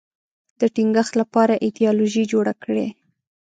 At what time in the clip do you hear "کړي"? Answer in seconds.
2.63-2.87